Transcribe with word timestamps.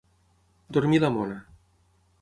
Dormir 0.77 1.01
la 1.05 1.13
mona. 1.19 1.39